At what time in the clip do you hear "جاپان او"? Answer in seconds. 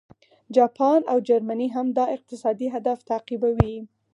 0.55-1.17